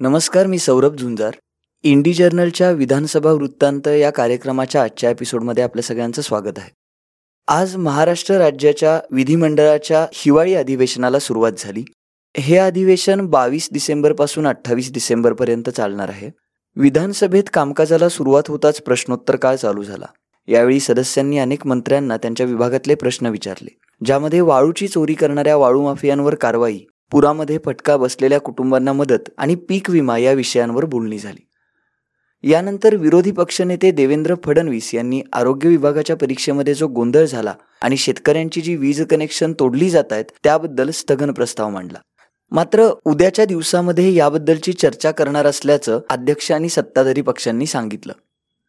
[0.00, 1.30] नमस्कार मी सौरभ झुंजार.
[1.82, 6.70] इंडी जर्नलच्या विधानसभा वृत्तांत या कार्यक्रमाच्या आजच्या एपिसोडमध्ये आपल्या सगळ्यांचं स्वागत आहे.
[7.48, 11.84] आज महाराष्ट्र राज्याच्या विधिमंडळाच्या हिवाळी अधिवेशनाला सुरुवात झाली.
[12.36, 16.30] हे अधिवेशन बावीस डिसेंबरपासून अठ्ठावीस डिसेंबरपर्यंत चालणार आहे.
[16.76, 20.06] विधानसभेत कामकाजाला सुरुवात होताच प्रश्नोत्तर काळ चालू झाला.
[20.48, 26.78] यावेळी सदस्यांनी अनेक मंत्र्यांना त्यांच्या विभागातले प्रश्न विचारले ज्यामध्ये वाळूची चोरी करणाऱ्या वाळू माफियांवर कारवाई
[27.10, 31.46] पुरामध्ये फटका बसलेल्या कुटुंबांना मदत आणि पीक विमा या विषयांवर बोलणी झाली.
[32.42, 38.76] यानंतर विरोधी पक्षनेते देवेंद्र फडणवीस यांनी आरोग्य विभागाच्या परीक्षेमध्ये जो गोंधळ झाला आणि शेतकऱ्यांची जी
[38.76, 41.98] वीज कनेक्शन तोडली जात आहेत त्याबद्दल स्थगन प्रस्ताव मांडला.
[42.50, 48.12] मात्र उद्याच्या दिवसामध्ये याबद्दलची चर्चा करणार असल्याचं अध्यक्ष आणि सत्ताधारी पक्षांनी सांगितलं.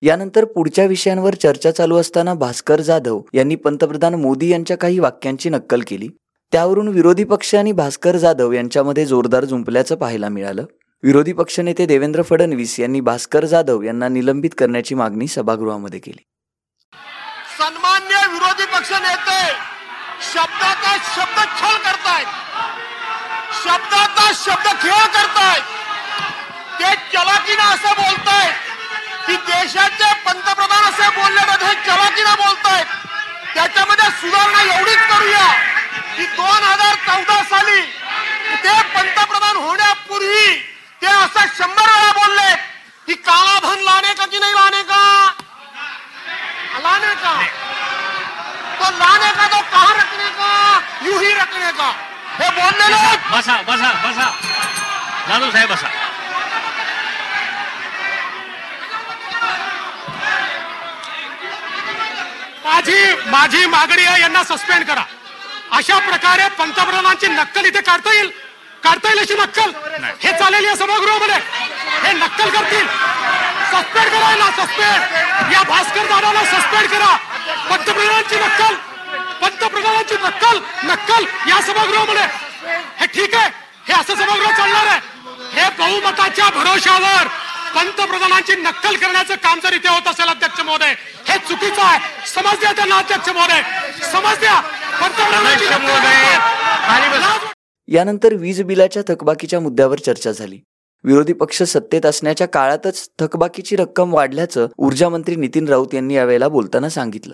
[0.02, 5.82] यानंतर पुढच्या विषयांवर चर्चा चालू असताना भास्कर जाधव यांनी पंतप्रधान मोदी यांच्या काही वाक्यांची नक्कल
[5.88, 6.08] केली.
[6.52, 10.66] त्यावरून विरोधी पक्ष आणि भास्कर जाधव यांच्यामध्ये जोरदार जुंपल्याचं पाहायला मिळालं.
[11.04, 16.26] विरोधी पक्षनेते देवेंद्र फडणवीस यांनी भास्कर जाधव यांना निलंबित करण्याची मागणी सभागृहामध्ये केली.
[17.60, 19.40] सन्मान्य विरोधी पक्ष नेते
[20.34, 22.26] शब्दाचा शब्द छल करतायत.
[23.64, 25.64] शब्दाचा शब्द खेळ करतायत.
[26.80, 28.54] ते चलाकीनं असं बोलतायत
[29.28, 32.86] की देशाचे पंतप्रधान असे बोलण्यामध्ये चलाकीनं बोलतायत.
[33.56, 35.69] त्याच्यामध्ये सुधारणा एवढीच करूया.
[36.18, 37.82] की दोन हजार चौदा साली
[38.64, 40.48] ते पंतप्रधान होण्यापूर्वी
[41.02, 42.50] ते असं शंभर वेळा बोलले
[43.08, 45.04] की काळा धन लाने का की नाही लाने का?
[46.84, 47.34] लाने का?
[48.80, 50.52] तो लाने का तो कहा रखने का?
[51.06, 51.90] यू ही रखने का?
[52.40, 54.28] हे बोलले लोक बसा बसा बसा.
[55.30, 55.88] जाधव साहेब बसा.
[62.66, 63.00] माझी
[63.32, 65.04] माझी मागणी आहे यांना सस्पेंड करा.
[65.78, 68.30] अशा प्रकारे पंतप्रधानांची नक्कल इथे काढता येईल.
[68.84, 69.72] काढता येईल अशी नक्कल.
[70.24, 71.36] हे चालेल या सभागृहामध्ये.
[72.04, 72.88] हे नक्कल करतील.
[73.72, 77.16] सस्पेंड करा ना सस्पेंड या भास्कर दादाला सस्पेंड करा.
[77.70, 78.76] पंतप्रधानांची नक्कल.
[79.42, 82.24] पंतप्रधानांची नक्कल नक्कल या सभागृहामध्ये.
[83.00, 83.50] हे ठीक आहे.
[83.88, 85.00] हे असं सभागृह चालणार आहे.
[85.54, 87.28] हे बहुमताच्या भरोशावर
[87.76, 90.94] पंतप्रधानांची नक्कल करण्याचं काम जर इथे होत असेल अध्यक्ष महोदय
[91.28, 92.00] हे चुकीचं आहे.
[92.30, 93.62] समज द्या त्यांना अध्यक्ष महोदय.
[94.12, 94.60] समज द्या.
[95.02, 96.38] पंतप्रधानांची अध्यक्ष नक्कल महोदय,
[96.88, 97.20] खाली बसा.
[97.20, 97.54] लाज
[97.88, 100.60] यानंतर वीज बिलाच्या थकबाकीच्या मुद्द्यावर चर्चा झाली.
[101.04, 106.90] विरोधी पक्ष सत्तेत असण्याच्या काळातच थकबाकीची रक्कम वाढल्याचं ऊर्जा मंत्री नितीन राऊत यांनी यावेळेला बोलताना
[106.90, 107.34] सांगितलं.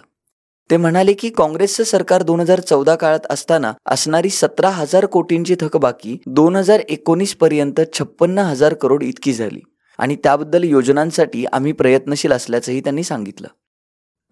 [0.70, 6.18] ते म्हणाले की काँग्रेसचं सरकार दोन हजार चौदा काळात असताना असणारी सतरा हजार कोटींची थकबाकी
[6.26, 9.62] दोन हजार एकोणीस पर्यंत छप्पन्न हजार करोड इतकी झाली.
[10.00, 13.48] आणि त्याबद्दल योजनांसाठी आम्ही प्रयत्नशील असल्याचंही त्यांनी सांगितलं.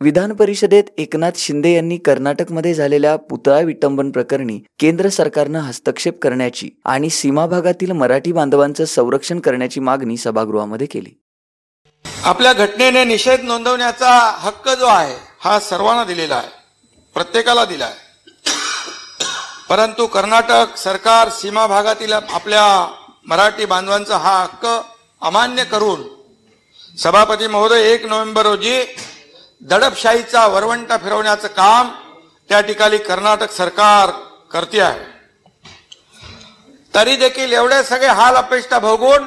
[0.04, 7.10] विधान परिषदेत एकनाथ शिंदे यांनी कर्नाटकमध्ये झालेल्या पुतळा विटंबन प्रकरणी केंद्र सरकारनं हस्तक्षेप करण्याची आणि
[7.10, 11.10] सीमा भागातील मराठी बांधवांचं संरक्षण करण्याची मागणी सभागृहामध्ये केली.
[12.24, 14.10] आपल्या घटनेने निषेध नोंदवण्याचा
[14.40, 16.50] हक्क जो आहे हा सर्वांना दिलेला आहे
[17.16, 18.02] प्रत्येकाला दिला आहे.
[19.70, 22.66] परंतु कर्नाटक सरकार सीमा भागातील आपल्या
[23.28, 24.66] मराठी बांधवांचा हा हक्क
[25.22, 26.04] अमान्य करून
[26.98, 28.80] सभापती महोदय एक नोव्हेंबर रोजी
[29.70, 31.90] दडपशाहीचा वरवंटा फिरवण्याचं काम
[32.50, 34.10] त्या ठिकाणी कर्नाटक सरकार
[34.52, 35.06] करते आहे.
[36.96, 39.26] तरी देखील एवढे सगळे हाल अपेष्टा भोगून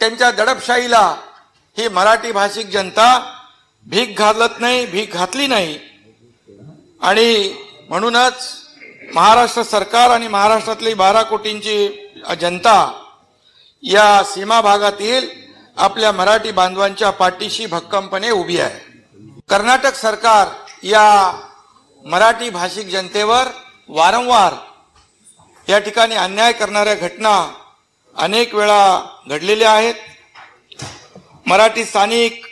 [0.00, 1.16] त्यांच्या दडपशाहीला
[1.76, 3.08] ही मराठी भाषिक जनता
[3.86, 5.78] भीक घालत नाही भीक घातली नाही.
[7.00, 7.54] आणि
[7.88, 8.48] म्हणूनच
[9.14, 11.88] महाराष्ट्र सरकार आणि महाराष्ट्रातली बारा कोटींची
[12.40, 12.92] जनता
[13.82, 15.28] या सीमा भागातील
[15.76, 18.85] आपल्या मराठी बांधवांच्या पाठीशी भक्कमपणे उभी आहे.
[19.50, 20.48] कर्नाटक सरकार
[20.84, 21.02] या
[22.04, 23.48] मराठी भाषिक जनतेवर
[23.88, 24.54] वारंवार
[25.68, 27.34] या ठिकाणी अन्याय करणाऱ्या घटना
[28.16, 28.80] अनेक वेळा
[29.28, 29.94] घडलेल्या आहेत.
[31.46, 32.44] मराठी स्थानिक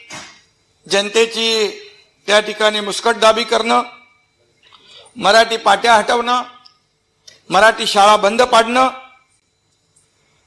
[0.87, 1.69] जनतेची
[2.29, 3.83] त्या ठिकाणी मुस्कटदाबी करणं
[5.17, 6.43] मराठी पाट्या हटवणं
[7.51, 8.89] मराठी शाळा बंद पाडणं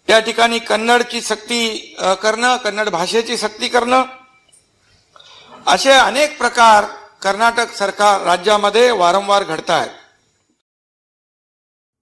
[0.07, 1.61] त्या ठिकाणी कन्नडची सक्ती
[2.23, 4.03] करणं कन्नड भाषेची सक्ती करणं
[5.67, 6.85] असे अनेक प्रकार
[7.21, 9.89] कर्नाटक सरकार राज्यामध्ये वारंवार घडत आहेत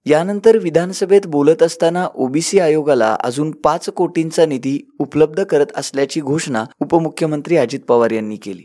[0.06, 7.56] यानंतर विधानसभेत बोलत असताना ओबीसी आयोगाला अजून पाच कोटींचा निधी उपलब्ध करत असल्याची घोषणा उपमुख्यमंत्री
[7.56, 8.62] अजित पवार यांनी केली.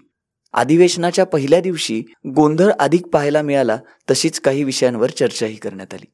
[0.53, 2.04] अधिवेशनाच्या पहिल्या दिवशी
[2.36, 3.77] गोंधळ अधिक पाहायला मिळाला
[4.12, 6.06] तशीच काही विषयांवर चर्चाही करण्यात आली.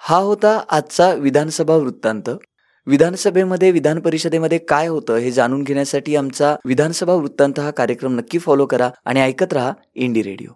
[0.00, 2.30] हा होता आजचा विधानसभा वृत्तांत.
[2.86, 8.66] विधानसभेमध्ये विधान परिषदेमध्ये काय होतं हे जाणून घेण्यासाठी आमचा विधानसभा वृत्तांत हा कार्यक्रम नक्की फॉलो
[8.66, 10.50] करा आणि ऐकत रहा इंडी रेडिओ.